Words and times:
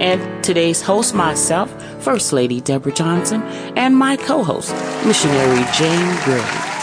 And 0.00 0.44
today's 0.44 0.80
host, 0.80 1.14
myself, 1.14 2.02
First 2.02 2.32
Lady 2.32 2.62
Deborah 2.62 2.92
Johnson, 2.92 3.42
and 3.76 3.94
my 3.96 4.16
co 4.16 4.42
host, 4.42 4.72
Missionary 5.04 5.62
Jane 5.74 6.16
Gray. 6.24 6.77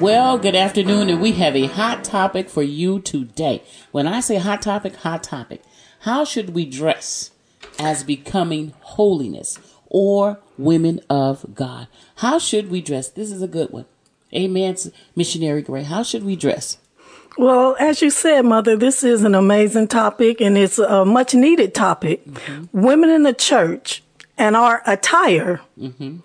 Well, 0.00 0.36
good 0.36 0.54
afternoon, 0.54 1.08
and 1.08 1.22
we 1.22 1.32
have 1.32 1.56
a 1.56 1.68
hot 1.68 2.04
topic 2.04 2.50
for 2.50 2.62
you 2.62 3.00
today. 3.00 3.62
When 3.92 4.06
I 4.06 4.20
say 4.20 4.36
hot 4.36 4.60
topic, 4.60 4.94
hot 4.96 5.22
topic. 5.22 5.62
How 6.00 6.22
should 6.22 6.50
we 6.50 6.66
dress 6.66 7.30
as 7.78 8.04
becoming 8.04 8.74
holiness 8.80 9.58
or 9.86 10.38
women 10.58 11.00
of 11.08 11.54
God? 11.54 11.88
How 12.16 12.38
should 12.38 12.70
we 12.70 12.82
dress? 12.82 13.08
This 13.08 13.30
is 13.30 13.40
a 13.40 13.48
good 13.48 13.70
one. 13.70 13.86
Amen, 14.34 14.76
missionary 15.16 15.62
Gray. 15.62 15.84
How 15.84 16.02
should 16.02 16.24
we 16.24 16.36
dress? 16.36 16.76
Well, 17.38 17.74
as 17.80 18.02
you 18.02 18.10
said, 18.10 18.42
Mother, 18.42 18.76
this 18.76 19.02
is 19.02 19.24
an 19.24 19.34
amazing 19.34 19.88
topic 19.88 20.42
and 20.42 20.58
it's 20.58 20.78
a 20.78 21.06
much 21.06 21.32
needed 21.34 21.74
topic. 21.74 22.22
Mm-hmm. 22.26 22.82
Women 22.82 23.08
in 23.08 23.22
the 23.22 23.32
church 23.32 24.02
and 24.36 24.56
our 24.56 24.82
attire. 24.84 25.62
Mm-hmm 25.80 26.18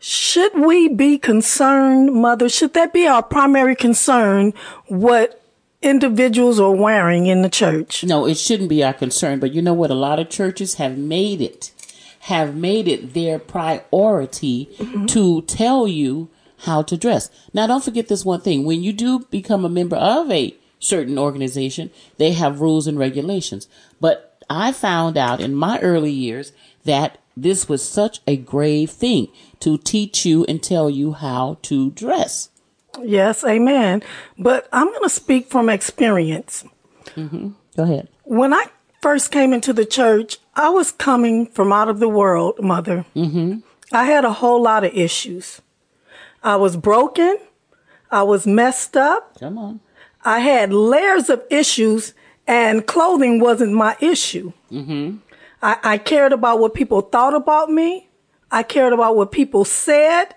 should 0.00 0.58
we 0.58 0.88
be 0.88 1.18
concerned, 1.18 2.12
mother? 2.14 2.48
Should 2.48 2.74
that 2.74 2.92
be 2.92 3.06
our 3.06 3.22
primary 3.22 3.74
concern? 3.74 4.54
What 4.86 5.42
individuals 5.82 6.60
are 6.60 6.74
wearing 6.74 7.26
in 7.26 7.42
the 7.42 7.50
church? 7.50 8.04
No, 8.04 8.26
it 8.26 8.36
shouldn't 8.36 8.68
be 8.68 8.84
our 8.84 8.92
concern. 8.92 9.40
But 9.40 9.52
you 9.52 9.62
know 9.62 9.74
what? 9.74 9.90
A 9.90 9.94
lot 9.94 10.18
of 10.18 10.30
churches 10.30 10.74
have 10.74 10.96
made 10.96 11.40
it, 11.40 11.72
have 12.20 12.54
made 12.54 12.86
it 12.86 13.14
their 13.14 13.38
priority 13.38 14.68
mm-hmm. 14.78 15.06
to 15.06 15.42
tell 15.42 15.88
you 15.88 16.28
how 16.58 16.82
to 16.82 16.96
dress. 16.96 17.30
Now, 17.52 17.66
don't 17.66 17.84
forget 17.84 18.08
this 18.08 18.24
one 18.24 18.40
thing. 18.40 18.64
When 18.64 18.82
you 18.82 18.92
do 18.92 19.20
become 19.30 19.64
a 19.64 19.70
member 19.70 19.96
of 19.96 20.30
a 20.30 20.54
certain 20.78 21.18
organization, 21.18 21.90
they 22.18 22.32
have 22.32 22.60
rules 22.60 22.86
and 22.86 22.98
regulations. 22.98 23.68
But 24.00 24.42
I 24.48 24.72
found 24.72 25.16
out 25.16 25.40
in 25.40 25.54
my 25.54 25.78
early 25.80 26.10
years 26.10 26.52
that 26.84 27.18
this 27.42 27.68
was 27.68 27.86
such 27.86 28.20
a 28.26 28.36
grave 28.36 28.90
thing 28.90 29.28
to 29.60 29.78
teach 29.78 30.24
you 30.24 30.44
and 30.44 30.62
tell 30.62 30.88
you 30.90 31.12
how 31.12 31.58
to 31.62 31.90
dress. 31.90 32.50
Yes, 33.02 33.44
amen. 33.44 34.02
But 34.38 34.68
I'm 34.72 34.88
going 34.88 35.02
to 35.02 35.08
speak 35.08 35.48
from 35.48 35.68
experience. 35.68 36.64
Mm-hmm. 37.14 37.50
Go 37.76 37.82
ahead. 37.82 38.08
When 38.24 38.52
I 38.52 38.66
first 39.00 39.30
came 39.30 39.52
into 39.52 39.72
the 39.72 39.86
church, 39.86 40.38
I 40.54 40.70
was 40.70 40.90
coming 40.90 41.46
from 41.46 41.72
out 41.72 41.88
of 41.88 42.00
the 42.00 42.08
world, 42.08 42.60
mother. 42.60 43.04
Mm-hmm. 43.14 43.58
I 43.92 44.04
had 44.04 44.24
a 44.24 44.32
whole 44.32 44.62
lot 44.62 44.84
of 44.84 44.92
issues. 44.94 45.62
I 46.42 46.56
was 46.56 46.76
broken. 46.76 47.38
I 48.10 48.22
was 48.22 48.46
messed 48.46 48.96
up. 48.96 49.38
Come 49.38 49.58
on. 49.58 49.80
I 50.24 50.40
had 50.40 50.72
layers 50.72 51.30
of 51.30 51.42
issues, 51.50 52.14
and 52.46 52.86
clothing 52.86 53.40
wasn't 53.40 53.72
my 53.72 53.96
issue. 54.00 54.52
Mm-hmm. 54.70 55.18
I, 55.62 55.78
I 55.82 55.98
cared 55.98 56.32
about 56.32 56.60
what 56.60 56.74
people 56.74 57.00
thought 57.00 57.34
about 57.34 57.70
me. 57.70 58.08
I 58.50 58.62
cared 58.62 58.92
about 58.92 59.16
what 59.16 59.32
people 59.32 59.64
said. 59.64 60.34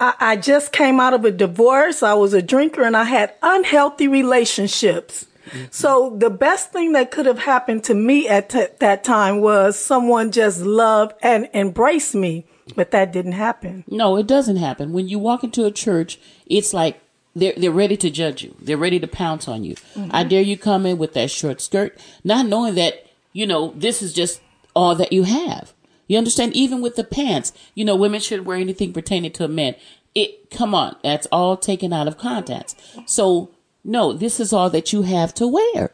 I, 0.00 0.14
I 0.20 0.36
just 0.36 0.72
came 0.72 1.00
out 1.00 1.14
of 1.14 1.24
a 1.24 1.30
divorce. 1.30 2.02
I 2.02 2.14
was 2.14 2.34
a 2.34 2.42
drinker 2.42 2.82
and 2.82 2.96
I 2.96 3.04
had 3.04 3.34
unhealthy 3.42 4.08
relationships. 4.08 5.26
Mm-hmm. 5.46 5.64
So 5.70 6.16
the 6.18 6.30
best 6.30 6.72
thing 6.72 6.92
that 6.92 7.10
could 7.10 7.26
have 7.26 7.40
happened 7.40 7.84
to 7.84 7.94
me 7.94 8.28
at 8.28 8.50
t- 8.50 8.66
that 8.80 9.04
time 9.04 9.40
was 9.40 9.78
someone 9.78 10.32
just 10.32 10.62
love 10.62 11.12
and 11.22 11.48
embrace 11.52 12.14
me. 12.14 12.46
But 12.74 12.92
that 12.92 13.12
didn't 13.12 13.32
happen. 13.32 13.84
No, 13.86 14.16
it 14.16 14.26
doesn't 14.26 14.56
happen. 14.56 14.94
When 14.94 15.06
you 15.06 15.18
walk 15.18 15.44
into 15.44 15.66
a 15.66 15.70
church, 15.70 16.18
it's 16.46 16.72
like 16.72 16.98
they're 17.36 17.52
they're 17.58 17.70
ready 17.70 17.96
to 17.98 18.08
judge 18.08 18.42
you. 18.42 18.56
They're 18.58 18.78
ready 18.78 18.98
to 19.00 19.06
pounce 19.06 19.48
on 19.48 19.64
you. 19.64 19.74
Mm-hmm. 19.74 20.10
I 20.12 20.24
dare 20.24 20.40
you 20.40 20.56
come 20.56 20.86
in 20.86 20.96
with 20.96 21.12
that 21.12 21.30
short 21.30 21.60
skirt, 21.60 21.98
not 22.24 22.46
knowing 22.46 22.74
that 22.76 23.06
you 23.34 23.46
know, 23.46 23.74
this 23.76 24.00
is 24.00 24.14
just 24.14 24.40
all 24.74 24.94
that 24.94 25.12
you 25.12 25.24
have. 25.24 25.74
You 26.06 26.16
understand? 26.16 26.54
Even 26.54 26.80
with 26.80 26.96
the 26.96 27.04
pants, 27.04 27.52
you 27.74 27.84
know, 27.84 27.96
women 27.96 28.20
should 28.20 28.46
wear 28.46 28.56
anything 28.56 28.94
pertaining 28.94 29.32
to 29.32 29.44
a 29.44 29.48
man. 29.48 29.74
It, 30.14 30.50
come 30.50 30.74
on, 30.74 30.96
that's 31.02 31.26
all 31.32 31.56
taken 31.56 31.92
out 31.92 32.08
of 32.08 32.16
context. 32.16 32.80
So, 33.06 33.50
no, 33.84 34.12
this 34.12 34.38
is 34.38 34.52
all 34.52 34.70
that 34.70 34.92
you 34.92 35.02
have 35.02 35.34
to 35.34 35.48
wear. 35.48 35.90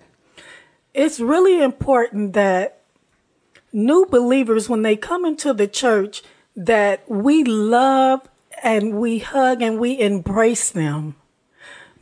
It's 0.92 1.18
really 1.18 1.62
important 1.62 2.34
that 2.34 2.82
new 3.72 4.06
believers, 4.06 4.68
when 4.68 4.82
they 4.82 4.96
come 4.96 5.24
into 5.24 5.54
the 5.54 5.66
church, 5.66 6.22
that 6.54 7.08
we 7.08 7.42
love 7.44 8.28
and 8.62 8.98
we 8.98 9.20
hug 9.20 9.62
and 9.62 9.78
we 9.78 9.98
embrace 9.98 10.70
them 10.70 11.14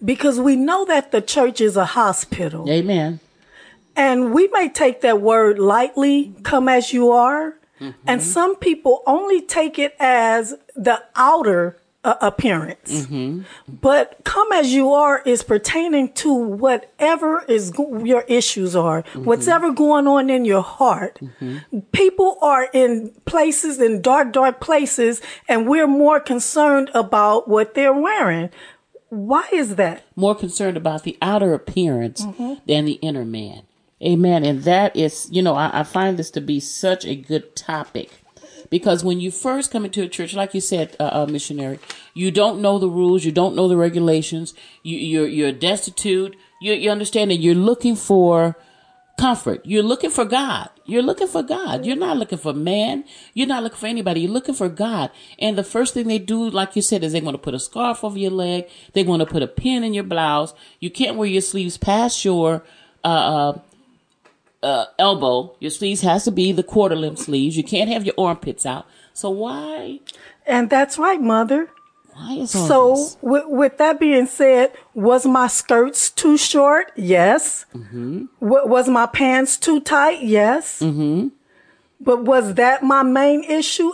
because 0.05 0.41
we 0.41 0.57
know 0.57 0.85
that 0.87 1.13
the 1.13 1.21
church 1.21 1.61
is 1.61 1.77
a 1.77 1.85
hospital. 1.85 2.69
Amen. 2.69 3.21
And 3.99 4.33
we 4.33 4.47
may 4.49 4.69
take 4.69 5.01
that 5.01 5.21
word 5.21 5.59
lightly, 5.59 6.33
come 6.45 6.69
as 6.69 6.93
you 6.93 7.11
are. 7.11 7.59
Mm-hmm. 7.81 8.01
And 8.07 8.23
some 8.23 8.55
people 8.57 9.03
only 9.07 9.43
take 9.43 9.77
it 9.79 9.97
as 9.99 10.55
the 10.77 11.03
outer 11.17 11.81
uh, 12.05 12.15
appearance. 12.21 13.07
Mm-hmm. 13.07 13.43
But 13.69 14.21
come 14.23 14.53
as 14.53 14.73
you 14.73 14.93
are 14.93 15.21
is 15.27 15.43
pertaining 15.43 16.13
to 16.15 16.33
whatever 16.33 17.45
is 17.49 17.73
go- 17.73 18.05
your 18.05 18.23
issues 18.29 18.77
are, 18.77 19.03
mm-hmm. 19.03 19.25
whatever 19.25 19.73
going 19.73 20.07
on 20.07 20.31
in 20.31 20.45
your 20.45 20.63
heart. 20.63 21.19
Mm-hmm. 21.21 21.81
People 21.93 22.39
are 22.41 22.69
in 22.73 23.11
places, 23.25 23.81
in 23.81 24.01
dark, 24.01 24.33
dark 24.33 24.61
places, 24.61 25.21
and 25.49 25.67
we're 25.67 25.89
more 25.89 26.21
concerned 26.21 26.89
about 26.95 27.49
what 27.49 27.75
they're 27.75 27.93
wearing. 27.93 28.51
Why 29.09 29.49
is 29.53 29.75
that? 29.75 30.05
More 30.15 30.37
concerned 30.37 30.77
about 30.77 31.03
the 31.03 31.19
outer 31.21 31.53
appearance 31.53 32.25
mm-hmm. 32.25 32.55
than 32.67 32.85
the 32.85 32.95
inner 32.95 33.25
man. 33.25 33.63
Amen. 34.03 34.45
And 34.45 34.63
that 34.63 34.97
is, 34.97 35.29
you 35.31 35.43
know, 35.43 35.55
I, 35.55 35.81
I, 35.81 35.83
find 35.83 36.17
this 36.17 36.31
to 36.33 36.41
be 36.41 36.61
such 36.61 37.05
a 37.05 37.17
good 37.17 37.57
topic 37.57 38.11
because 38.71 39.03
when 39.03 39.21
you 39.21 39.31
first 39.31 39.73
come 39.73 39.85
into 39.85 40.03
a 40.03 40.09
church, 40.09 40.35
like 40.35 40.55
you 40.55 40.61
said, 40.61 40.97
uh, 41.01 41.11
uh, 41.13 41.27
missionary, 41.27 41.81
you 42.15 42.31
don't 42.31 42.61
know 42.61 42.79
the 42.79 42.89
rules, 42.89 43.25
you 43.25 43.33
don't 43.33 43.57
know 43.57 43.67
the 43.67 43.77
regulations, 43.77 44.55
you, 44.83 44.99
you're 44.99 45.27
you're 45.27 45.53
destitute. 45.53 46.37
You 46.61 46.75
you 46.75 46.91
understand 46.91 47.31
that 47.31 47.37
you're 47.37 47.55
looking 47.55 47.97
for 47.97 48.57
comfort. 49.19 49.61
You're 49.65 49.83
looking 49.83 50.11
for 50.11 50.25
God. 50.25 50.71
You're 50.87 51.03
looking 51.03 51.27
for 51.27 51.43
God. 51.43 51.85
You're 51.85 51.97
not 51.97 52.17
looking 52.17 52.39
for 52.39 52.55
man. 52.55 53.05
You're 53.35 53.49
not 53.49 53.63
looking 53.63 53.79
for 53.79 53.87
anybody. 53.87 54.21
You're 54.21 54.31
looking 54.31 54.55
for 54.55 54.69
God. 54.69 55.11
And 55.39 55.59
the 55.59 55.65
first 55.65 55.93
thing 55.93 56.07
they 56.07 56.21
do, 56.21 56.49
like 56.49 56.77
you 56.77 56.83
said, 56.83 57.03
is 57.03 57.13
they 57.13 57.21
want 57.21 57.35
to 57.35 57.43
put 57.43 57.53
a 57.53 57.59
scarf 57.59 58.05
over 58.05 58.17
your 58.17 58.31
leg. 58.31 58.69
They 58.93 59.03
want 59.03 59.21
to 59.21 59.27
put 59.27 59.43
a 59.43 59.49
pin 59.49 59.83
in 59.83 59.93
your 59.93 60.05
blouse. 60.05 60.55
You 60.79 60.91
can't 60.91 61.17
wear 61.17 61.29
your 61.29 61.43
sleeves 61.43 61.77
past 61.77 62.25
your 62.25 62.65
uh, 63.05 63.59
uh 64.63 64.87
elbow. 64.99 65.57
Your 65.61 65.71
sleeves 65.71 66.01
has 66.03 66.25
to 66.25 66.31
be 66.31 66.53
the 66.53 66.63
quarter 66.63 66.97
length 66.97 67.21
sleeves. 67.21 67.57
You 67.57 67.65
can't 67.65 67.91
have 67.91 68.05
your 68.05 68.15
armpits 68.19 68.67
out. 68.67 68.87
So 69.13 69.31
why? 69.31 70.01
And 70.47 70.71
that's 70.71 70.99
right, 70.99 71.21
mother. 71.21 71.69
Why 72.15 72.33
is 72.35 72.51
so? 72.51 73.11
With, 73.23 73.45
with, 73.47 73.79
that 73.79 74.01
being 74.01 74.27
said, 74.27 74.73
was 74.95 75.25
my 75.25 75.47
skirts 75.47 76.11
too 76.11 76.37
short? 76.37 76.91
Yes. 76.97 77.65
Mm-hmm. 77.75 78.25
W- 78.41 78.67
was 78.67 78.89
my 78.89 79.07
pants 79.07 79.57
too 79.57 79.81
tight? 79.81 80.23
Yes. 80.23 80.81
Mm-hmm. 80.81 81.29
But 82.01 82.25
was 82.25 82.55
that 82.55 82.83
my 82.83 83.05
main 83.05 83.45
issue? 83.45 83.93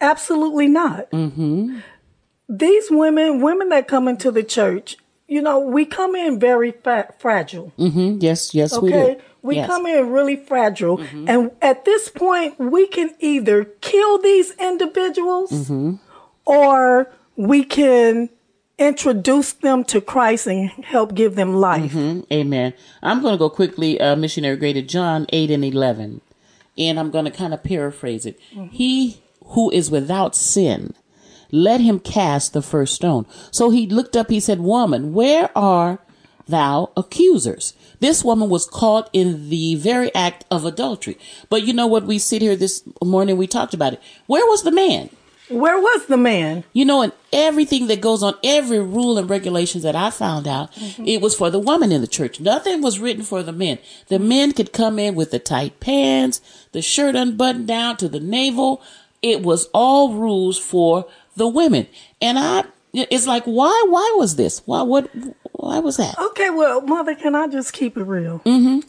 Absolutely 0.00 0.68
not. 0.68 1.10
Mm-hmm. 1.10 1.78
These 2.48 2.90
women, 2.90 3.40
women 3.40 3.70
that 3.70 3.88
come 3.88 4.06
into 4.06 4.30
the 4.30 4.44
church, 4.44 4.96
you 5.34 5.42
know, 5.42 5.58
we 5.58 5.84
come 5.84 6.14
in 6.14 6.38
very 6.38 6.70
fat, 6.70 7.20
fragile. 7.20 7.72
Mm-hmm. 7.76 8.18
Yes, 8.20 8.54
yes, 8.54 8.72
okay? 8.72 8.84
we 8.84 8.90
do. 8.92 9.20
We 9.42 9.56
yes. 9.56 9.66
come 9.66 9.84
in 9.84 10.10
really 10.10 10.36
fragile. 10.36 10.98
Mm-hmm. 10.98 11.28
And 11.28 11.50
at 11.60 11.84
this 11.84 12.08
point, 12.08 12.56
we 12.60 12.86
can 12.86 13.10
either 13.18 13.64
kill 13.64 14.18
these 14.18 14.52
individuals 14.60 15.50
mm-hmm. 15.50 15.94
or 16.44 17.10
we 17.34 17.64
can 17.64 18.28
introduce 18.78 19.54
them 19.54 19.82
to 19.84 20.00
Christ 20.00 20.46
and 20.46 20.70
help 20.84 21.16
give 21.16 21.34
them 21.34 21.56
life. 21.56 21.92
Mm-hmm. 21.92 22.32
Amen. 22.32 22.72
I'm 23.02 23.20
going 23.20 23.34
to 23.34 23.38
go 23.38 23.50
quickly, 23.50 24.00
uh, 24.00 24.14
missionary 24.14 24.56
graded 24.56 24.88
John 24.88 25.26
8 25.30 25.50
and 25.50 25.64
11. 25.64 26.20
And 26.78 27.00
I'm 27.00 27.10
going 27.10 27.24
to 27.24 27.32
kind 27.32 27.52
of 27.52 27.64
paraphrase 27.64 28.24
it. 28.24 28.38
Mm-hmm. 28.52 28.66
He 28.68 29.20
who 29.46 29.68
is 29.72 29.90
without 29.90 30.36
sin, 30.36 30.94
let 31.54 31.80
him 31.80 32.00
cast 32.00 32.52
the 32.52 32.62
first 32.62 32.94
stone. 32.94 33.26
So 33.50 33.70
he 33.70 33.86
looked 33.86 34.16
up, 34.16 34.28
he 34.28 34.40
said, 34.40 34.60
Woman, 34.60 35.14
where 35.14 35.56
are 35.56 36.00
thou 36.46 36.90
accusers? 36.96 37.74
This 38.00 38.24
woman 38.24 38.50
was 38.50 38.66
caught 38.66 39.08
in 39.12 39.48
the 39.48 39.76
very 39.76 40.14
act 40.14 40.44
of 40.50 40.64
adultery. 40.64 41.16
But 41.48 41.62
you 41.62 41.72
know 41.72 41.86
what? 41.86 42.04
We 42.04 42.18
sit 42.18 42.42
here 42.42 42.56
this 42.56 42.82
morning, 43.02 43.36
we 43.36 43.46
talked 43.46 43.72
about 43.72 43.94
it. 43.94 44.02
Where 44.26 44.44
was 44.46 44.62
the 44.62 44.72
man? 44.72 45.10
Where 45.48 45.78
was 45.78 46.06
the 46.06 46.16
man? 46.16 46.64
You 46.72 46.86
know, 46.86 47.02
and 47.02 47.12
everything 47.32 47.86
that 47.88 48.00
goes 48.00 48.22
on, 48.22 48.34
every 48.42 48.80
rule 48.80 49.18
and 49.18 49.28
regulations 49.28 49.84
that 49.84 49.94
I 49.94 50.08
found 50.08 50.48
out, 50.48 50.72
mm-hmm. 50.72 51.06
it 51.06 51.20
was 51.20 51.34
for 51.34 51.50
the 51.50 51.58
woman 51.58 51.92
in 51.92 52.00
the 52.00 52.06
church. 52.06 52.40
Nothing 52.40 52.80
was 52.80 52.98
written 52.98 53.22
for 53.22 53.42
the 53.42 53.52
men. 53.52 53.78
The 54.08 54.18
men 54.18 54.52
could 54.52 54.72
come 54.72 54.98
in 54.98 55.14
with 55.14 55.30
the 55.30 55.38
tight 55.38 55.80
pants, 55.80 56.40
the 56.72 56.80
shirt 56.80 57.14
unbuttoned 57.14 57.68
down 57.68 57.98
to 57.98 58.08
the 58.08 58.20
navel. 58.20 58.82
It 59.24 59.42
was 59.42 59.70
all 59.72 60.12
rules 60.12 60.58
for 60.58 61.06
the 61.34 61.48
women. 61.48 61.86
And 62.20 62.38
I, 62.38 62.64
it's 62.92 63.26
like, 63.26 63.44
why, 63.44 63.86
why 63.88 64.14
was 64.18 64.36
this? 64.36 64.60
Why, 64.66 64.82
what, 64.82 65.10
why 65.52 65.78
was 65.78 65.96
that? 65.96 66.18
Okay, 66.18 66.50
well, 66.50 66.82
mother, 66.82 67.14
can 67.14 67.34
I 67.34 67.48
just 67.48 67.72
keep 67.72 67.96
it 67.96 68.04
real? 68.04 68.40
Mm-hmm. 68.40 68.80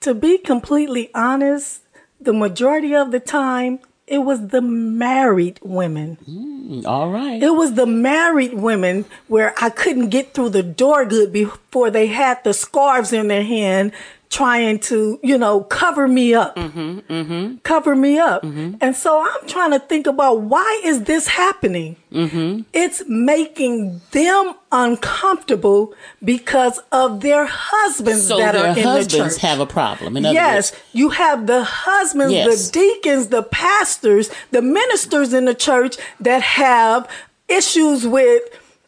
To 0.00 0.14
be 0.14 0.38
completely 0.38 1.10
honest, 1.14 1.82
the 2.18 2.32
majority 2.32 2.94
of 2.94 3.10
the 3.10 3.20
time, 3.20 3.80
it 4.06 4.20
was 4.20 4.48
the 4.48 4.62
married 4.62 5.60
women. 5.62 6.16
Mm, 6.26 6.86
all 6.86 7.10
right. 7.10 7.42
It 7.42 7.54
was 7.54 7.74
the 7.74 7.86
married 7.86 8.54
women 8.54 9.04
where 9.28 9.52
I 9.60 9.68
couldn't 9.68 10.08
get 10.08 10.32
through 10.32 10.50
the 10.50 10.62
door 10.62 11.04
good 11.04 11.34
before 11.34 11.90
they 11.90 12.06
had 12.06 12.42
the 12.44 12.54
scarves 12.54 13.12
in 13.12 13.28
their 13.28 13.44
hand 13.44 13.92
trying 14.32 14.78
to, 14.78 15.20
you 15.22 15.36
know, 15.36 15.60
cover 15.60 16.08
me 16.08 16.32
up, 16.32 16.56
mm-hmm, 16.56 17.00
mm-hmm. 17.00 17.56
cover 17.58 17.94
me 17.94 18.18
up. 18.18 18.42
Mm-hmm. 18.42 18.76
And 18.80 18.96
so 18.96 19.20
I'm 19.22 19.46
trying 19.46 19.72
to 19.72 19.78
think 19.78 20.06
about 20.06 20.40
why 20.40 20.80
is 20.84 21.04
this 21.04 21.28
happening? 21.28 21.96
Mm-hmm. 22.10 22.62
It's 22.72 23.02
making 23.06 24.00
them 24.12 24.54
uncomfortable 24.72 25.94
because 26.24 26.80
of 26.92 27.20
their 27.20 27.44
husbands 27.46 28.26
so 28.26 28.38
that 28.38 28.52
their 28.52 28.64
are 28.64 28.78
in 28.78 28.82
husbands 28.82 29.34
the 29.34 29.40
church. 29.40 29.42
have 29.42 29.60
a 29.60 29.66
problem. 29.66 30.16
In 30.16 30.24
yes, 30.24 30.72
words. 30.72 30.82
you 30.94 31.10
have 31.10 31.46
the 31.46 31.62
husbands, 31.62 32.32
Yes. 32.32 32.70
the 32.70 32.72
deacons, 32.72 33.26
the 33.28 33.42
pastors, 33.42 34.30
the 34.50 34.62
ministers 34.62 35.34
in 35.34 35.44
the 35.44 35.54
church 35.54 35.98
that 36.20 36.40
have 36.40 37.06
issues 37.48 38.06
with 38.06 38.42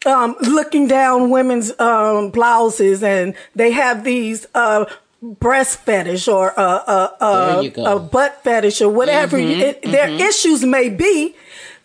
um, 0.06 0.36
looking 0.40 0.86
down 0.86 1.30
women's 1.30 1.78
um, 1.80 2.30
blouses, 2.30 3.02
and 3.02 3.34
they 3.54 3.70
have 3.70 4.04
these 4.04 4.46
uh, 4.54 4.84
breast 5.40 5.78
fetish 5.80 6.28
or 6.28 6.50
a, 6.50 6.60
a, 6.60 7.16
a. 7.20 7.24
Mm-hmm, 7.64 7.80
a 7.80 7.98
butt 7.98 8.42
fetish 8.44 8.80
or 8.82 8.88
whatever 8.90 9.36
it, 9.38 9.82
their 9.82 10.08
issues 10.08 10.64
may 10.64 10.88
be. 10.88 11.34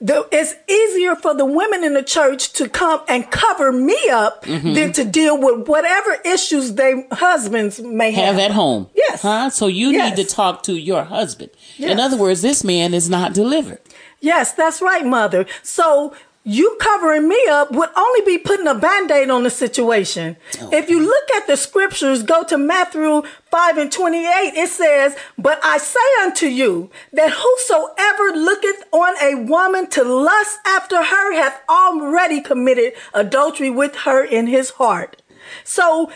The, 0.01 0.25
it's 0.31 0.56
easier 0.69 1.15
for 1.18 1.36
the 1.36 1.44
women 1.44 1.83
in 1.83 1.94
the 1.94 2.03
church 2.03 2.53
to 2.53 2.69
come 2.69 3.01
and 3.09 3.30
cover 3.31 3.71
me 3.74 3.97
up 4.09 4.44
Mm-hmm. 4.45 4.74
than 4.74 4.94
to 4.94 5.03
deal 5.03 5.38
with 5.38 5.68
whatever 5.68 6.18
issues 6.24 6.75
their 6.75 7.06
husbands 7.12 7.81
may 7.81 8.12
have. 8.12 8.36
have 8.36 8.39
at 8.39 8.51
home. 8.51 8.89
Yes. 8.95 9.21
Huh? 9.21 9.50
So 9.50 9.68
you 9.68 9.89
Yes. 9.91 10.18
need 10.18 10.25
to 10.25 10.30
talk 10.33 10.63
to 10.63 10.74
your 10.77 11.03
husband. 11.03 11.51
In 11.77 12.00
other 12.00 12.15
words, 12.18 12.41
this 12.41 12.63
man 12.63 12.94
is 12.94 13.09
not 13.09 13.33
delivered. 13.33 13.80
Yes, 14.21 14.53
that's 14.53 14.81
right, 14.81 15.06
mother. 15.06 15.45
So 15.63 16.13
you 16.50 16.75
covering 16.81 17.30
me 17.30 17.40
up 17.48 17.72
would 17.72 17.90
only 17.96 18.22
be 18.25 18.40
putting 18.40 18.66
a 18.66 18.74
band-aid 18.74 19.30
on 19.30 19.44
the 19.44 19.51
situation. 19.51 20.36
Oh, 20.60 20.69
if 20.74 20.90
you 20.90 21.00
look 21.00 21.30
at 21.36 21.46
the 21.46 21.56
scriptures, 21.56 22.24
go 22.24 22.44
to 22.46 22.57
Matthew 22.57 23.22
5 23.51 23.78
and 23.78 23.92
28, 23.92 24.25
it 24.56 24.69
says, 24.69 25.16
But 25.38 25.60
I 25.63 25.78
say 25.78 26.00
unto 26.24 26.48
you 26.48 26.90
that 27.13 27.31
whosoever 27.31 28.36
looketh 28.36 28.84
on 28.92 29.13
a 29.22 29.46
woman 29.48 29.88
to 29.92 30.04
lust 30.04 30.57
after 30.66 31.04
her 31.04 31.34
hath 31.34 31.62
already 31.69 32.42
committed 32.42 32.94
adultery 33.13 33.69
with 33.69 33.96
her 33.98 34.24
in 34.24 34.48
his 34.48 34.72
heart. 34.72 35.22
So 35.63 36.12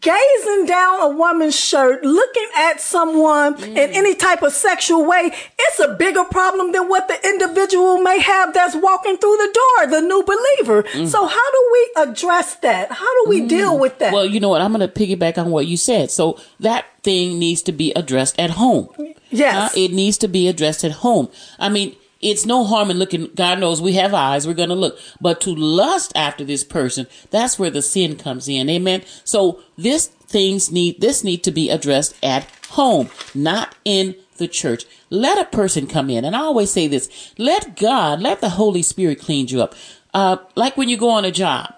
gazing 0.00 0.64
down 0.66 1.00
a 1.02 1.08
woman's 1.10 1.58
shirt, 1.58 2.02
looking 2.02 2.46
at 2.56 2.80
someone 2.80 3.62
in 3.62 3.76
any 3.76 4.14
type 4.14 4.42
of 4.42 4.52
sexual 4.52 5.04
way, 5.04 5.30
it's 5.58 5.80
a 5.80 5.94
bigger 5.94 6.24
problem 6.24 6.72
than 6.72 6.88
what 6.88 7.08
the 7.08 7.28
individual 7.28 7.98
may 7.98 8.18
have 8.20 8.54
that's 8.54 8.74
walking 8.74 9.18
through 9.18 9.36
the 9.36 9.52
door, 9.54 9.86
the 9.88 10.00
new 10.06 10.22
believer. 10.24 11.06
So 11.06 11.26
how 11.26 11.50
do 11.52 11.70
we 11.72 11.90
address 12.04 12.54
that? 12.56 12.90
How 12.90 13.24
do 13.24 13.28
we 13.28 13.46
deal 13.46 13.78
with 13.78 13.98
that? 13.98 14.12
Well, 14.14 14.24
you 14.24 14.40
know 14.40 14.48
what? 14.48 14.62
I'm 14.62 14.72
going 14.72 14.88
to 14.88 14.88
piggyback 14.88 15.36
on 15.36 15.50
what 15.50 15.66
you 15.66 15.76
said. 15.76 16.10
So 16.10 16.40
that 16.60 16.86
thing 17.02 17.38
needs 17.38 17.60
to 17.62 17.72
be 17.72 17.92
addressed 17.94 18.38
at 18.38 18.50
home. 18.50 18.88
yes. 19.30 19.74
Uh, 19.74 19.78
it 19.78 19.92
needs 19.92 20.16
to 20.18 20.28
be 20.28 20.48
addressed 20.48 20.84
at 20.84 20.92
home. 20.92 21.28
I 21.58 21.68
mean, 21.68 21.94
it's 22.26 22.44
no 22.44 22.64
harm 22.64 22.90
in 22.90 22.98
looking. 22.98 23.30
God 23.36 23.60
knows 23.60 23.80
we 23.80 23.92
have 23.92 24.12
eyes. 24.12 24.48
We're 24.48 24.54
going 24.54 24.70
to 24.70 24.74
look. 24.74 24.98
But 25.20 25.40
to 25.42 25.54
lust 25.54 26.12
after 26.16 26.44
this 26.44 26.64
person, 26.64 27.06
that's 27.30 27.56
where 27.56 27.70
the 27.70 27.82
sin 27.82 28.16
comes 28.16 28.48
in. 28.48 28.68
Amen. 28.68 29.04
So 29.22 29.62
this 29.78 30.08
things 30.08 30.72
need, 30.72 31.00
this 31.00 31.22
need 31.22 31.44
to 31.44 31.52
be 31.52 31.70
addressed 31.70 32.16
at 32.24 32.50
home, 32.70 33.10
not 33.32 33.76
in 33.84 34.16
the 34.38 34.48
church. 34.48 34.86
Let 35.08 35.38
a 35.38 35.56
person 35.56 35.86
come 35.86 36.10
in. 36.10 36.24
And 36.24 36.34
I 36.34 36.40
always 36.40 36.72
say 36.72 36.88
this, 36.88 37.32
let 37.38 37.76
God, 37.76 38.20
let 38.20 38.40
the 38.40 38.50
Holy 38.50 38.82
Spirit 38.82 39.20
clean 39.20 39.46
you 39.46 39.62
up. 39.62 39.76
Uh, 40.12 40.38
like 40.56 40.76
when 40.76 40.88
you 40.88 40.96
go 40.96 41.10
on 41.10 41.24
a 41.24 41.30
job 41.30 41.72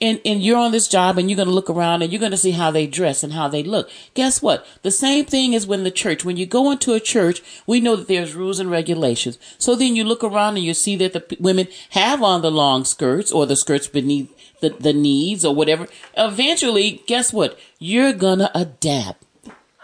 and, 0.00 0.20
and 0.24 0.42
you're 0.42 0.58
on 0.58 0.72
this 0.72 0.88
job 0.88 1.18
and 1.18 1.28
you're 1.28 1.36
going 1.36 1.48
to 1.48 1.54
look 1.54 1.70
around 1.70 2.02
and 2.02 2.12
you're 2.12 2.20
going 2.20 2.30
to 2.30 2.36
see 2.36 2.52
how 2.52 2.70
they 2.70 2.86
dress 2.86 3.24
and 3.24 3.32
how 3.32 3.48
they 3.48 3.62
look. 3.62 3.90
Guess 4.14 4.40
what? 4.40 4.64
The 4.82 4.90
same 4.90 5.24
thing 5.24 5.52
is 5.52 5.66
when 5.66 5.84
the 5.84 5.90
church, 5.90 6.24
when 6.24 6.36
you 6.36 6.46
go 6.46 6.70
into 6.70 6.94
a 6.94 7.00
church, 7.00 7.42
we 7.66 7.80
know 7.80 7.96
that 7.96 8.08
there's 8.08 8.34
rules 8.34 8.60
and 8.60 8.70
regulations. 8.70 9.38
So 9.58 9.74
then 9.74 9.96
you 9.96 10.04
look 10.04 10.22
around 10.22 10.56
and 10.56 10.64
you 10.64 10.74
see 10.74 10.96
that 10.96 11.12
the 11.12 11.36
women 11.40 11.68
have 11.90 12.22
on 12.22 12.42
the 12.42 12.50
long 12.50 12.84
skirts 12.84 13.32
or 13.32 13.46
the 13.46 13.56
skirts 13.56 13.88
beneath 13.88 14.32
the, 14.60 14.70
the 14.70 14.92
knees 14.92 15.44
or 15.44 15.54
whatever. 15.54 15.88
Eventually, 16.16 17.02
guess 17.06 17.32
what? 17.32 17.58
You're 17.78 18.12
going 18.12 18.38
to 18.38 18.58
adapt. 18.58 19.24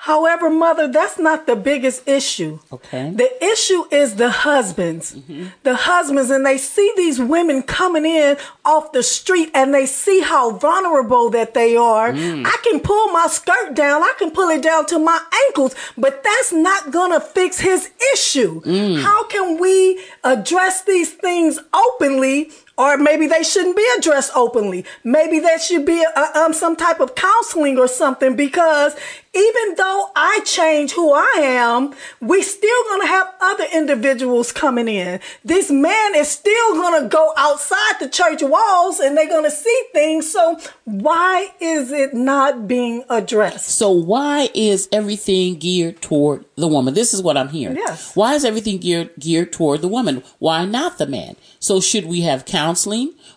However, 0.04 0.50
mother, 0.50 0.86
that's 0.86 1.18
not 1.18 1.46
the 1.46 1.56
biggest 1.56 2.06
issue. 2.06 2.58
Okay. 2.70 3.10
The 3.16 3.30
issue 3.52 3.84
is 3.90 4.16
the 4.16 4.28
husbands. 4.28 5.14
Mhm. 5.14 5.52
The 5.62 5.76
husbands, 5.76 6.30
and 6.30 6.44
they 6.44 6.58
see 6.58 6.92
these 6.94 7.18
women 7.18 7.62
coming 7.62 8.04
in 8.04 8.36
off 8.66 8.92
the 8.92 9.02
street 9.02 9.50
and 9.54 9.72
they 9.72 9.86
see 9.86 10.20
how 10.20 10.50
vulnerable 10.50 11.30
that 11.30 11.54
they 11.54 11.74
are. 11.74 12.08
I 12.52 12.56
can 12.66 12.80
pull 12.80 13.08
my 13.12 13.28
skirt 13.28 13.72
down, 13.72 14.02
I 14.02 14.12
can 14.18 14.30
pull 14.30 14.50
it 14.50 14.60
down 14.60 14.84
to 14.92 14.98
my 14.98 15.18
ankles, 15.46 15.74
but 15.96 16.22
that's 16.22 16.52
not 16.52 16.90
gonna 16.90 17.20
fix 17.20 17.60
his 17.60 17.88
issue. 18.12 18.60
How 19.00 19.24
can 19.24 19.56
we 19.58 20.00
address 20.22 20.82
these 20.82 21.12
things 21.14 21.58
openly? 21.72 22.50
Or 22.76 22.96
maybe 22.96 23.28
they 23.28 23.44
shouldn't 23.44 23.76
be 23.76 23.86
addressed 23.96 24.32
openly. 24.34 24.84
Maybe 25.04 25.38
there 25.38 25.60
should 25.60 25.86
be 25.86 26.02
a, 26.02 26.38
um, 26.38 26.52
some 26.52 26.74
type 26.74 26.98
of 26.98 27.14
counseling 27.14 27.78
or 27.78 27.86
something 27.86 28.34
because 28.34 28.96
even 29.32 29.74
though 29.76 30.10
I 30.14 30.40
change 30.44 30.92
who 30.92 31.12
I 31.12 31.34
am, 31.38 31.94
we 32.20 32.42
still 32.42 32.84
gonna 32.88 33.06
have 33.06 33.32
other 33.40 33.66
individuals 33.72 34.52
coming 34.52 34.88
in. 34.88 35.20
This 35.44 35.70
man 35.70 36.14
is 36.14 36.28
still 36.28 36.74
gonna 36.74 37.08
go 37.08 37.32
outside 37.36 37.94
the 38.00 38.08
church 38.08 38.42
walls 38.42 38.98
and 39.00 39.16
they're 39.16 39.28
gonna 39.28 39.50
see 39.50 39.82
things. 39.92 40.30
So 40.30 40.58
why 40.84 41.50
is 41.60 41.92
it 41.92 42.14
not 42.14 42.66
being 42.66 43.04
addressed? 43.08 43.70
So 43.70 43.90
why 43.90 44.50
is 44.54 44.88
everything 44.90 45.58
geared 45.58 46.00
toward 46.00 46.44
the 46.56 46.68
woman? 46.68 46.94
This 46.94 47.14
is 47.14 47.22
what 47.22 47.36
I'm 47.36 47.48
hearing. 47.48 47.76
Yes. 47.76 48.14
Why 48.14 48.34
is 48.34 48.44
everything 48.44 48.78
geared 48.78 49.10
geared 49.18 49.52
toward 49.52 49.80
the 49.80 49.88
woman? 49.88 50.22
Why 50.38 50.64
not 50.64 50.98
the 50.98 51.06
man? 51.06 51.36
So 51.58 51.80
should 51.80 52.06
we 52.06 52.20
have 52.22 52.44
counseling 52.44 52.63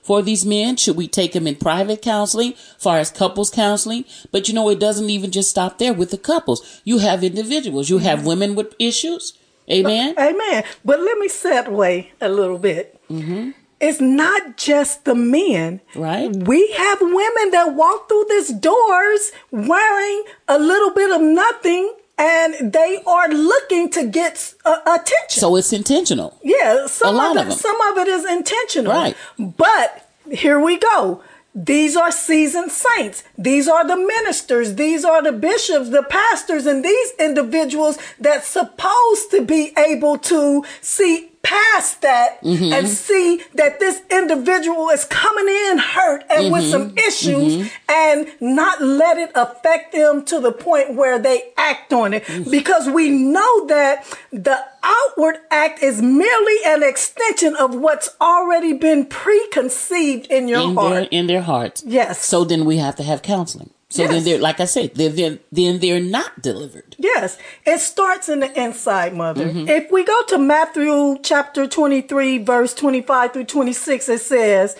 for 0.01 0.21
these 0.21 0.45
men? 0.45 0.77
Should 0.77 0.95
we 0.95 1.07
take 1.07 1.33
them 1.33 1.47
in 1.47 1.55
private 1.55 2.01
counseling, 2.01 2.53
far 2.77 2.99
as 2.99 3.11
couples 3.11 3.49
counseling? 3.49 4.05
But 4.31 4.47
you 4.47 4.53
know, 4.53 4.69
it 4.69 4.79
doesn't 4.79 5.09
even 5.09 5.31
just 5.31 5.49
stop 5.49 5.77
there 5.77 5.93
with 5.93 6.11
the 6.11 6.17
couples. 6.17 6.81
You 6.83 6.99
have 6.99 7.23
individuals. 7.23 7.89
You 7.89 7.97
have 7.99 8.19
mm-hmm. 8.19 8.27
women 8.27 8.55
with 8.55 8.75
issues. 8.79 9.33
Amen. 9.69 10.15
Uh, 10.17 10.29
amen. 10.29 10.63
But 10.85 11.01
let 11.01 11.17
me 11.17 11.27
segue 11.27 12.07
a 12.21 12.29
little 12.29 12.57
bit. 12.57 12.99
Mm-hmm. 13.09 13.51
It's 13.79 14.01
not 14.01 14.57
just 14.57 15.05
the 15.05 15.13
men. 15.13 15.81
Right. 15.95 16.35
We 16.35 16.71
have 16.71 16.99
women 17.01 17.51
that 17.51 17.73
walk 17.75 18.09
through 18.09 18.25
these 18.29 18.49
doors 18.49 19.31
wearing 19.51 20.23
a 20.47 20.57
little 20.57 20.91
bit 20.91 21.11
of 21.11 21.21
nothing 21.21 21.93
and 22.17 22.73
they 22.73 23.01
are 23.05 23.29
looking 23.29 23.89
to 23.91 24.07
get 24.07 24.53
uh, 24.65 24.79
attention. 24.85 25.39
So 25.41 25.55
it's 25.55 25.71
intentional. 25.73 26.37
yeah, 26.43 26.87
some 26.87 27.13
a 27.13 27.17
lot 27.17 27.35
of 27.37 27.43
of 27.43 27.49
them. 27.49 27.57
some 27.57 27.79
of 27.91 27.97
it 27.97 28.07
is 28.07 28.25
intentional. 28.25 28.93
Right. 28.93 29.15
But 29.37 30.09
here 30.31 30.59
we 30.59 30.77
go. 30.77 31.21
These 31.53 31.95
are 31.95 32.11
seasoned 32.11 32.71
saints. 32.71 33.23
These 33.35 33.67
are 33.67 33.85
the 33.87 33.97
ministers. 33.97 34.75
These 34.75 35.03
are 35.03 35.23
the 35.23 35.31
bishops, 35.31 35.89
the 35.89 36.03
pastors, 36.03 36.67
and 36.67 36.85
these 36.85 37.11
individuals 37.19 37.97
that's 38.19 38.47
supposed 38.47 39.31
to 39.31 39.43
be 39.43 39.73
able 39.75 40.19
to 40.19 40.63
see 40.81 41.31
past 41.43 42.01
that 42.01 42.41
Mm-hmm. 42.43 42.71
and 42.73 42.87
see 42.87 43.41
that 43.55 43.79
this 43.79 44.01
individual 44.11 44.89
is 44.89 45.05
coming 45.05 45.47
in 45.47 45.77
hurt 45.77 46.23
and 46.29 46.51
with 46.51 46.69
some 46.69 46.89
Mm-hmm. 46.91 46.97
issues 46.99 47.71
and 47.89 48.27
not 48.39 48.81
let 48.81 49.17
it 49.17 49.31
affect 49.35 49.93
them 49.93 50.23
to 50.25 50.39
the 50.39 50.51
point 50.51 50.95
where 50.95 51.17
they 51.19 51.51
act 51.57 51.91
on 51.93 52.13
it. 52.13 52.23
Mm. 52.25 52.51
Because 52.51 52.87
we 52.89 53.09
know 53.09 53.65
that 53.67 54.05
the 54.31 54.57
outward 54.83 55.37
act 55.51 55.81
is 55.81 56.01
merely 56.01 56.55
an 56.65 56.83
extension 56.83 57.55
of 57.55 57.75
what's 57.75 58.09
already 58.21 58.73
been 58.73 59.05
preconceived 59.05 60.27
in 60.27 60.47
your 60.47 60.61
in 60.61 60.75
heart. 60.75 60.93
their 60.93 61.03
in 61.11 61.27
their 61.27 61.41
hearts. 61.41 61.83
Yes. 61.85 62.23
So 62.25 62.43
then 62.43 62.65
we 62.65 62.77
have 62.77 62.95
to 62.97 63.03
have 63.03 63.21
counseling. 63.21 63.71
So 63.89 64.03
Yes. 64.03 64.11
then 64.11 64.23
they're 64.25 64.39
like 64.39 64.59
I 64.59 64.65
said, 64.65 64.95
then 64.95 65.39
then 65.51 65.79
they're 65.79 66.01
not 66.01 66.41
delivered. 66.41 66.95
Yes, 66.99 67.37
it 67.65 67.79
starts 67.79 68.27
in 68.27 68.41
the 68.41 68.61
inside, 68.61 69.15
mother. 69.15 69.45
Mm-hmm. 69.45 69.69
If 69.69 69.91
we 69.91 70.03
go 70.03 70.21
to 70.27 70.37
Matthew 70.37 71.17
chapter 71.23 71.67
23, 71.67 72.39
verse 72.39 72.73
25 72.73 73.31
through 73.33 73.45
26, 73.45 74.09
it 74.09 74.19
says, 74.21 74.75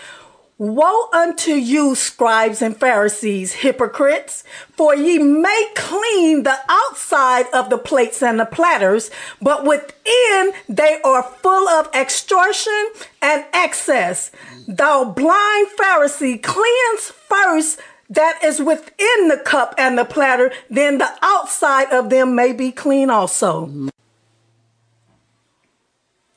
Woe 0.59 1.07
unto 1.13 1.51
you, 1.51 1.93
scribes 1.95 2.61
and 2.63 2.75
Pharisees, 2.75 3.53
hypocrites, 3.53 4.43
for 4.75 4.95
ye 4.95 5.19
make 5.19 5.75
clean 5.75 6.43
the 6.43 6.57
outside 6.67 7.45
of 7.53 7.69
the 7.69 7.77
plates 7.77 8.21
and 8.23 8.39
the 8.39 8.45
platters, 8.45 9.11
but 9.39 9.63
within 9.65 10.51
they 10.67 10.99
are 11.05 11.21
full 11.21 11.69
of 11.69 11.87
extortion 11.93 12.87
and 13.21 13.45
excess. 13.53 14.31
Thou 14.67 15.05
blind 15.05 15.67
Pharisee, 15.79 16.41
cleanse 16.41 17.11
first 17.29 17.79
that 18.09 18.39
is 18.43 18.59
within 18.59 19.27
the 19.27 19.41
cup 19.43 19.75
and 19.77 19.97
the 19.97 20.05
platter, 20.05 20.51
then 20.69 20.97
the 20.97 21.09
outside 21.21 21.91
of 21.91 22.09
them 22.09 22.35
may 22.35 22.53
be 22.53 22.71
clean 22.71 23.09
also. 23.09 23.89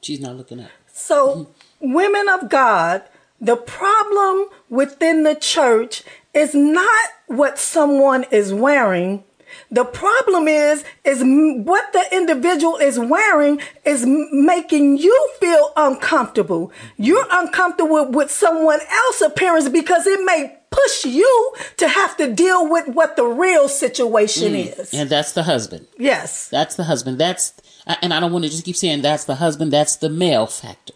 She's 0.01 0.21
not 0.21 0.37
looking 0.37 0.61
up. 0.61 0.71
So, 0.93 1.49
women 1.81 2.29
of 2.29 2.49
God, 2.49 3.03
the 3.41 3.57
problem 3.57 4.47
within 4.69 5.23
the 5.23 5.35
church 5.35 6.03
is 6.35 6.55
not 6.55 7.09
what 7.27 7.59
someone 7.59 8.25
is 8.31 8.53
wearing. 8.53 9.25
The 9.71 9.85
problem 9.85 10.49
is, 10.49 10.85
is 11.05 11.23
what 11.23 11.93
the 11.93 12.05
individual 12.13 12.77
is 12.77 12.99
wearing 12.99 13.61
is 13.85 14.05
making 14.07 14.99
you 14.99 15.31
feel 15.41 15.73
uncomfortable. 15.77 16.73
You're 16.97 17.27
uncomfortable 17.31 18.11
with 18.11 18.31
someone 18.31 18.81
else's 18.91 19.29
appearance 19.29 19.69
because 19.69 20.07
it 20.07 20.21
may 20.25 20.57
push 20.71 21.05
you 21.05 21.53
to 21.77 21.89
have 21.89 22.17
to 22.17 22.33
deal 22.33 22.71
with 22.71 22.89
what 22.89 23.17
the 23.17 23.25
real 23.25 23.69
situation 23.69 24.53
mm. 24.53 24.79
is. 24.79 24.95
And 24.95 25.11
that's 25.11 25.33
the 25.33 25.43
husband. 25.43 25.87
Yes. 25.99 26.49
That's 26.49 26.77
the 26.77 26.85
husband. 26.85 27.19
That's 27.19 27.53
and 28.03 28.15
I 28.15 28.21
don't 28.21 28.33
want 28.33 28.45
to 28.45 28.51
just 28.51 28.65
keep 28.65 28.77
saying 28.77 29.03
that's 29.03 29.25
the 29.25 29.37
husband. 29.37 29.73
That's 29.73 29.97
the 29.97 30.09
male 30.09 30.47
factor. 30.47 30.95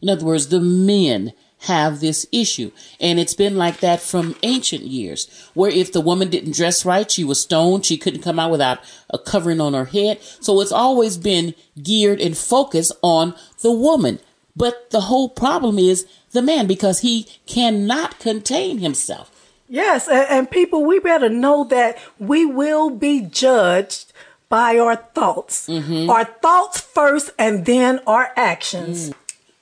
In 0.00 0.08
other 0.08 0.24
words, 0.24 0.48
the 0.48 0.60
men 0.60 1.32
have 1.62 2.00
this 2.00 2.26
issue, 2.32 2.70
and 3.00 3.18
it's 3.18 3.34
been 3.34 3.56
like 3.56 3.80
that 3.80 4.00
from 4.00 4.36
ancient 4.42 4.82
years, 4.82 5.28
where 5.54 5.70
if 5.70 5.92
the 5.92 6.00
woman 6.00 6.28
didn't 6.28 6.54
dress 6.54 6.84
right, 6.84 7.10
she 7.10 7.24
was 7.24 7.40
stoned. 7.40 7.86
She 7.86 7.96
couldn't 7.96 8.22
come 8.22 8.38
out 8.38 8.50
without 8.50 8.80
a 9.10 9.18
covering 9.18 9.60
on 9.60 9.74
her 9.74 9.86
head. 9.86 10.20
So 10.40 10.60
it's 10.60 10.72
always 10.72 11.16
been 11.16 11.54
geared 11.82 12.20
and 12.20 12.36
focused 12.36 12.92
on 13.02 13.34
the 13.60 13.72
woman. 13.72 14.18
But 14.54 14.90
the 14.90 15.02
whole 15.02 15.28
problem 15.28 15.78
is 15.78 16.06
the 16.32 16.42
man 16.42 16.66
because 16.66 17.00
he 17.00 17.26
cannot 17.46 18.18
contain 18.18 18.78
himself. 18.78 19.30
Yes, 19.68 20.06
and, 20.08 20.26
and 20.28 20.50
people, 20.50 20.84
we 20.84 20.98
better 20.98 21.28
know 21.28 21.64
that 21.64 21.98
we 22.18 22.44
will 22.44 22.90
be 22.90 23.22
judged 23.22 24.12
by 24.50 24.78
our 24.78 24.96
thoughts. 24.96 25.66
Mm-hmm. 25.66 26.10
Our 26.10 26.24
thoughts 26.24 26.78
first 26.78 27.30
and 27.38 27.64
then 27.64 28.00
our 28.06 28.30
actions. 28.36 29.08
Mm. 29.08 29.14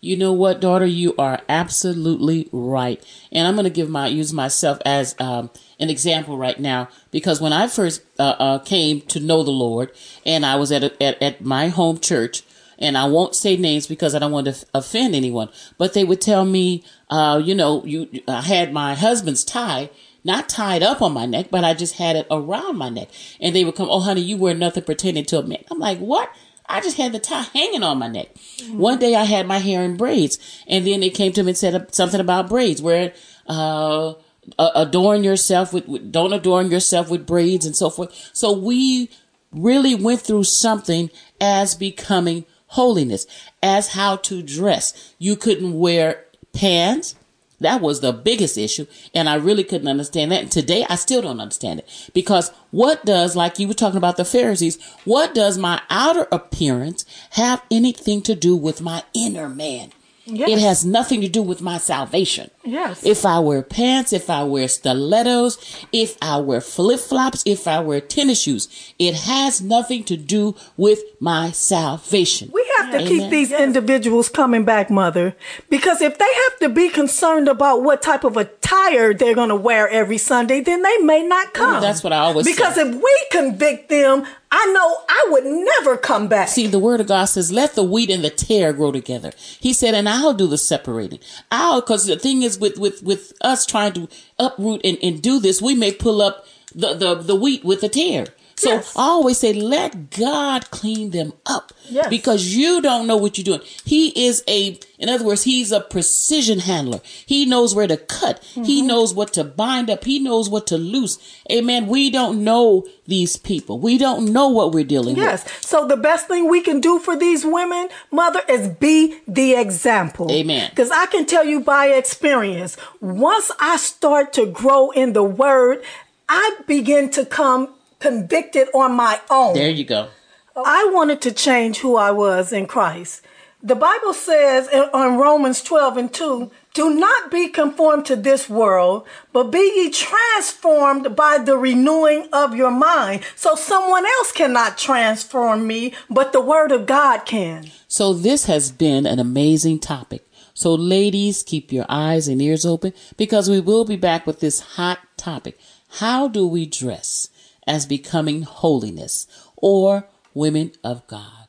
You 0.02 0.16
know 0.16 0.32
what, 0.32 0.60
daughter? 0.60 0.86
You 0.86 1.14
are 1.18 1.40
absolutely 1.46 2.48
right. 2.52 3.04
And 3.30 3.46
I'm 3.46 3.54
going 3.54 3.64
to 3.64 3.70
give 3.70 3.90
my 3.90 4.06
use 4.06 4.32
myself 4.32 4.78
as 4.86 5.14
um, 5.20 5.50
an 5.78 5.90
example 5.90 6.38
right 6.38 6.58
now 6.58 6.88
because 7.10 7.38
when 7.38 7.52
I 7.52 7.66
first 7.66 8.02
uh, 8.18 8.34
uh, 8.38 8.58
came 8.60 9.02
to 9.02 9.20
know 9.20 9.42
the 9.42 9.50
Lord, 9.50 9.92
and 10.24 10.46
I 10.46 10.56
was 10.56 10.72
at, 10.72 10.84
a, 10.84 11.02
at 11.02 11.20
at 11.22 11.44
my 11.44 11.68
home 11.68 11.98
church, 11.98 12.42
and 12.78 12.96
I 12.96 13.04
won't 13.04 13.34
say 13.34 13.58
names 13.58 13.86
because 13.86 14.14
I 14.14 14.20
don't 14.20 14.32
want 14.32 14.46
to 14.46 14.66
offend 14.72 15.14
anyone, 15.14 15.50
but 15.76 15.92
they 15.92 16.04
would 16.04 16.22
tell 16.22 16.46
me, 16.46 16.82
uh, 17.10 17.42
you 17.44 17.54
know, 17.54 17.84
you 17.84 18.08
I 18.26 18.40
had 18.40 18.72
my 18.72 18.94
husband's 18.94 19.44
tie. 19.44 19.90
Not 20.22 20.50
tied 20.50 20.82
up 20.82 21.00
on 21.00 21.14
my 21.14 21.24
neck, 21.24 21.46
but 21.50 21.64
I 21.64 21.72
just 21.72 21.94
had 21.94 22.14
it 22.14 22.26
around 22.30 22.76
my 22.76 22.90
neck. 22.90 23.08
And 23.40 23.56
they 23.56 23.64
would 23.64 23.74
come, 23.74 23.88
Oh, 23.90 24.00
honey, 24.00 24.20
you 24.20 24.36
wear 24.36 24.52
nothing 24.52 24.84
pertaining 24.84 25.24
to 25.24 25.38
a 25.38 25.42
man. 25.42 25.64
I'm 25.70 25.78
like, 25.78 25.96
What? 25.96 26.30
I 26.70 26.80
just 26.80 26.96
had 26.96 27.12
the 27.12 27.18
tie 27.18 27.42
hanging 27.42 27.82
on 27.82 27.98
my 27.98 28.08
neck. 28.08 28.28
One 28.70 28.98
day 28.98 29.14
I 29.14 29.24
had 29.24 29.46
my 29.46 29.58
hair 29.58 29.82
in 29.82 29.96
braids, 29.96 30.38
and 30.66 30.86
then 30.86 31.00
they 31.00 31.10
came 31.10 31.32
to 31.32 31.42
me 31.42 31.50
and 31.50 31.58
said 31.58 31.94
something 31.94 32.20
about 32.20 32.48
braids, 32.48 32.80
where 32.80 33.12
uh, 33.46 34.14
adorn 34.58 35.24
yourself 35.24 35.72
with, 35.72 35.86
with 35.88 36.12
don't 36.12 36.32
adorn 36.32 36.70
yourself 36.70 37.10
with 37.10 37.26
braids 37.26 37.66
and 37.66 37.76
so 37.76 37.90
forth. 37.90 38.30
So 38.32 38.52
we 38.52 39.10
really 39.52 39.94
went 39.94 40.20
through 40.20 40.44
something 40.44 41.10
as 41.40 41.74
becoming 41.74 42.44
holiness, 42.68 43.26
as 43.62 43.88
how 43.88 44.16
to 44.16 44.42
dress. 44.42 45.14
You 45.18 45.36
couldn't 45.36 45.78
wear 45.78 46.24
pants. 46.52 47.16
That 47.60 47.80
was 47.80 48.00
the 48.00 48.12
biggest 48.12 48.56
issue. 48.56 48.86
And 49.14 49.28
I 49.28 49.34
really 49.34 49.64
couldn't 49.64 49.88
understand 49.88 50.32
that. 50.32 50.42
And 50.42 50.52
today 50.52 50.84
I 50.88 50.96
still 50.96 51.22
don't 51.22 51.40
understand 51.40 51.80
it 51.80 52.10
because 52.14 52.50
what 52.70 53.04
does, 53.04 53.36
like 53.36 53.58
you 53.58 53.68
were 53.68 53.74
talking 53.74 53.98
about 53.98 54.16
the 54.16 54.24
Pharisees, 54.24 54.78
what 55.04 55.34
does 55.34 55.58
my 55.58 55.80
outer 55.90 56.26
appearance 56.32 57.04
have 57.32 57.62
anything 57.70 58.22
to 58.22 58.34
do 58.34 58.56
with 58.56 58.80
my 58.80 59.02
inner 59.14 59.48
man? 59.48 59.92
Yes. 60.30 60.48
It 60.50 60.58
has 60.60 60.84
nothing 60.84 61.20
to 61.22 61.28
do 61.28 61.42
with 61.42 61.60
my 61.60 61.78
salvation. 61.78 62.50
Yes. 62.64 63.04
If 63.04 63.24
I 63.26 63.38
wear 63.40 63.62
pants, 63.62 64.12
if 64.12 64.30
I 64.30 64.44
wear 64.44 64.68
stilettos, 64.68 65.58
if 65.92 66.16
I 66.22 66.36
wear 66.38 66.60
flip 66.60 67.00
flops, 67.00 67.42
if 67.46 67.66
I 67.66 67.80
wear 67.80 68.00
tennis 68.00 68.42
shoes, 68.42 68.68
it 68.98 69.14
has 69.14 69.60
nothing 69.60 70.04
to 70.04 70.16
do 70.16 70.54
with 70.76 71.00
my 71.20 71.50
salvation. 71.50 72.50
We 72.52 72.64
have 72.78 72.92
to 72.92 72.98
keep 72.98 73.12
Amen. 73.22 73.30
these 73.30 73.52
individuals 73.52 74.28
coming 74.28 74.64
back, 74.64 74.90
mother, 74.90 75.34
because 75.68 76.00
if 76.00 76.18
they 76.18 76.24
have 76.44 76.58
to 76.60 76.68
be 76.68 76.88
concerned 76.88 77.48
about 77.48 77.82
what 77.82 78.02
type 78.02 78.24
of 78.24 78.36
attire 78.36 79.12
they're 79.14 79.34
going 79.34 79.48
to 79.48 79.56
wear 79.56 79.88
every 79.88 80.18
Sunday, 80.18 80.60
then 80.60 80.82
they 80.82 80.98
may 80.98 81.22
not 81.22 81.52
come. 81.54 81.80
that's 81.80 82.02
what 82.04 82.12
I 82.12 82.18
always 82.18 82.46
Because 82.46 82.74
say. 82.76 82.82
if 82.88 82.94
we 82.94 83.18
convict 83.30 83.88
them, 83.88 84.26
I 84.52 84.66
know 84.72 84.98
I 85.08 85.28
would 85.30 85.44
never 85.44 85.96
come 85.96 86.26
back. 86.26 86.48
See, 86.48 86.66
the 86.66 86.78
word 86.78 87.00
of 87.00 87.06
God 87.06 87.26
says, 87.26 87.52
let 87.52 87.74
the 87.74 87.84
wheat 87.84 88.10
and 88.10 88.24
the 88.24 88.30
tare 88.30 88.72
grow 88.72 88.90
together. 88.90 89.32
He 89.60 89.72
said, 89.72 89.94
and 89.94 90.08
I'll 90.08 90.34
do 90.34 90.48
the 90.48 90.58
separating. 90.58 91.20
I'll, 91.52 91.80
cause 91.82 92.06
the 92.06 92.18
thing 92.18 92.42
is 92.42 92.58
with, 92.58 92.76
with, 92.78 93.02
with 93.02 93.32
us 93.40 93.64
trying 93.64 93.92
to 93.92 94.08
uproot 94.38 94.80
and, 94.82 94.98
and 95.02 95.22
do 95.22 95.38
this, 95.38 95.62
we 95.62 95.74
may 95.74 95.92
pull 95.92 96.20
up 96.20 96.46
the, 96.74 96.94
the, 96.94 97.14
the 97.14 97.36
wheat 97.36 97.64
with 97.64 97.80
the 97.80 97.88
tare. 97.88 98.26
So 98.60 98.68
Yes. 98.74 98.94
I 98.94 99.02
always 99.02 99.38
say, 99.38 99.54
let 99.54 100.10
God 100.10 100.70
clean 100.70 101.10
them 101.10 101.32
up 101.46 101.72
Yes. 101.88 102.08
because 102.08 102.54
you 102.54 102.82
don't 102.82 103.06
know 103.06 103.16
what 103.16 103.38
you're 103.38 103.44
doing. 103.44 103.62
He 103.86 104.08
is 104.26 104.44
a, 104.46 104.78
in 104.98 105.08
other 105.08 105.24
words, 105.24 105.44
he's 105.44 105.72
a 105.72 105.80
precision 105.80 106.58
handler. 106.58 107.00
He 107.24 107.46
knows 107.46 107.74
where 107.74 107.86
to 107.86 107.96
cut. 107.96 108.42
Mm-hmm. 108.42 108.64
He 108.64 108.82
knows 108.82 109.14
what 109.14 109.32
to 109.32 109.44
bind 109.44 109.88
up. 109.88 110.04
He 110.04 110.18
knows 110.18 110.50
what 110.50 110.66
to 110.66 110.76
loose. 110.76 111.18
Amen. 111.50 111.86
We 111.86 112.10
don't 112.10 112.44
know 112.44 112.86
these 113.06 113.38
people. 113.38 113.78
We 113.78 113.96
don't 113.96 114.30
know 114.30 114.48
what 114.48 114.72
we're 114.72 114.84
dealing 114.84 115.16
with. 115.16 115.24
Yes. 115.24 115.66
So 115.66 115.86
the 115.86 115.96
best 115.96 116.28
thing 116.28 116.48
we 116.50 116.60
can 116.60 116.80
do 116.82 116.98
for 116.98 117.16
these 117.16 117.46
women, 117.46 117.88
mother, 118.10 118.42
is 118.46 118.68
be 118.68 119.20
the 119.26 119.54
example. 119.54 120.30
Amen. 120.30 120.68
Because 120.68 120.90
I 120.90 121.06
can 121.06 121.24
tell 121.24 121.46
you 121.46 121.60
by 121.60 121.86
experience, 121.86 122.76
once 123.00 123.50
I 123.58 123.78
start 123.78 124.34
to 124.34 124.44
grow 124.44 124.90
in 124.90 125.14
the 125.14 125.24
word, 125.24 125.82
I 126.28 126.58
begin 126.66 127.08
to 127.12 127.24
come 127.24 127.74
convicted 128.00 128.68
on 128.74 128.92
my 128.92 129.20
own. 129.30 129.54
There 129.54 129.70
you 129.70 129.84
go. 129.84 130.08
I 130.56 130.90
wanted 130.92 131.20
to 131.22 131.32
change 131.32 131.78
who 131.78 131.96
I 131.96 132.10
was 132.10 132.52
in 132.52 132.66
Christ. 132.66 133.22
The 133.62 133.74
Bible 133.76 134.14
says 134.14 134.68
in, 134.68 134.84
on 134.94 135.18
Romans 135.18 135.62
12 135.62 135.96
and 135.98 136.12
2, 136.12 136.50
do 136.72 136.94
not 136.94 137.30
be 137.30 137.48
conformed 137.48 138.06
to 138.06 138.16
this 138.16 138.48
world, 138.48 139.06
but 139.34 139.50
be 139.50 139.58
ye 139.58 139.90
transformed 139.90 141.14
by 141.14 141.36
the 141.36 141.58
renewing 141.58 142.26
of 142.32 142.56
your 142.56 142.70
mind. 142.70 143.22
So 143.36 143.54
someone 143.54 144.06
else 144.06 144.32
cannot 144.32 144.78
transform 144.78 145.66
me, 145.66 145.92
but 146.08 146.32
the 146.32 146.40
word 146.40 146.72
of 146.72 146.86
God 146.86 147.26
can. 147.26 147.70
So 147.86 148.14
this 148.14 148.46
has 148.46 148.72
been 148.72 149.04
an 149.04 149.18
amazing 149.18 149.80
topic. 149.80 150.26
So 150.54 150.74
ladies, 150.74 151.42
keep 151.42 151.70
your 151.70 151.86
eyes 151.88 152.28
and 152.28 152.40
ears 152.40 152.64
open 152.64 152.94
because 153.18 153.50
we 153.50 153.60
will 153.60 153.84
be 153.84 153.96
back 153.96 154.26
with 154.26 154.40
this 154.40 154.60
hot 154.60 155.00
topic. 155.18 155.58
How 155.98 156.28
do 156.28 156.46
we 156.46 156.64
dress 156.64 157.28
as 157.66 157.86
becoming 157.86 158.42
holiness 158.42 159.26
or 159.56 160.06
women 160.34 160.72
of 160.82 161.06
God? 161.06 161.48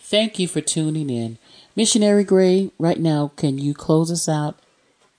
Thank 0.00 0.38
you 0.38 0.46
for 0.46 0.60
tuning 0.60 1.10
in. 1.10 1.38
Missionary 1.74 2.24
Gray, 2.24 2.70
right 2.78 3.00
now, 3.00 3.32
can 3.36 3.58
you 3.58 3.74
close 3.74 4.10
us 4.10 4.28
out? 4.28 4.58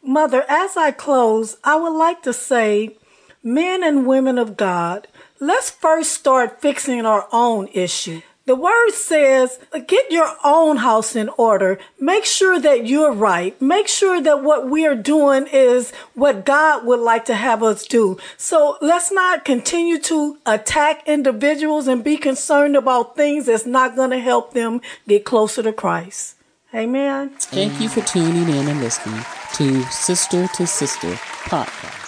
Mother, 0.02 0.46
as 0.48 0.78
I 0.78 0.92
close, 0.92 1.58
I 1.64 1.76
would 1.76 1.98
like 1.98 2.24
to 2.24 2.34
say, 2.34 2.96
men 3.44 3.84
and 3.84 4.08
women 4.08 4.38
of 4.38 4.56
God, 4.56 5.08
let's 5.40 5.70
first 5.70 6.14
start 6.14 6.62
fixing 6.62 7.06
our 7.06 7.28
own 7.32 7.68
issue. 7.74 8.22
The 8.48 8.56
word 8.56 8.92
says, 8.92 9.60
get 9.88 10.10
your 10.10 10.34
own 10.42 10.78
house 10.78 11.18
in 11.18 11.28
order. 11.38 11.80
Make 12.00 12.24
sure 12.24 12.58
that 12.62 12.88
you're 12.88 13.12
right. 13.12 13.62
Make 13.62 13.90
sure 13.90 14.22
that 14.22 14.42
what 14.42 14.70
we 14.70 14.86
are 14.88 14.96
doing 14.96 15.48
is 15.52 15.92
what 16.14 16.46
God 16.46 16.86
would 16.86 17.02
like 17.02 17.26
to 17.26 17.36
have 17.36 17.62
us 17.62 17.86
do. 17.86 18.18
So 18.38 18.78
let's 18.82 19.12
not 19.12 19.44
continue 19.44 20.00
to 20.04 20.38
attack 20.46 21.06
individuals 21.10 21.90
and 21.90 22.02
be 22.02 22.16
concerned 22.16 22.78
about 22.78 23.18
things 23.18 23.48
that's 23.48 23.66
not 23.66 23.98
going 23.98 24.12
to 24.12 24.20
help 24.20 24.54
them 24.54 24.80
get 25.10 25.26
closer 25.26 25.62
to 25.64 25.74
Christ. 25.74 26.36
Amen. 26.74 27.32
Thank 27.38 27.82
you 27.82 27.90
for 27.90 28.00
tuning 28.02 28.48
in 28.48 28.70
and 28.70 28.80
listening 28.80 29.26
to 29.56 29.84
Sister 29.92 30.48
to 30.56 30.66
Sister 30.66 31.12
podcast. 31.50 32.07